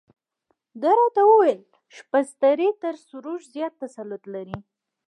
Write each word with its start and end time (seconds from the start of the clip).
ده 0.81 0.89
راته 0.99 1.21
وویل 1.25 1.61
شبستري 1.95 2.69
تر 2.81 2.93
سروش 3.07 3.41
زیات 3.53 3.73
تسلط 3.81 4.23
لري. 4.33 4.57